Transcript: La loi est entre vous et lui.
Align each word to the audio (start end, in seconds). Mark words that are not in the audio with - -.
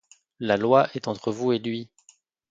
La 0.39 0.57
loi 0.57 0.89
est 0.95 1.07
entre 1.07 1.31
vous 1.31 1.51
et 1.53 1.59
lui. 1.59 1.87